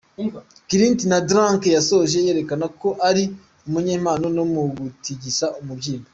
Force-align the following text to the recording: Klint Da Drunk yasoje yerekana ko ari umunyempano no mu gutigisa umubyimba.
Klint 0.67 0.99
Da 1.11 1.17
Drunk 1.29 1.61
yasoje 1.75 2.17
yerekana 2.27 2.65
ko 2.79 2.89
ari 3.09 3.23
umunyempano 3.67 4.25
no 4.35 4.43
mu 4.51 4.61
gutigisa 4.77 5.45
umubyimba. 5.61 6.09